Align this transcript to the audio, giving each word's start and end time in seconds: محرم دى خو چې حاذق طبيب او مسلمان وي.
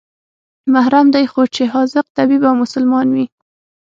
محرم 0.73 1.07
دى 1.15 1.23
خو 1.31 1.41
چې 1.55 1.63
حاذق 1.73 2.05
طبيب 2.17 2.41
او 2.49 2.55
مسلمان 2.63 3.07
وي. 3.15 3.25